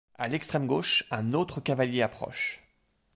[0.17, 2.63] À l'extrême gauche, un autre cavalier approche.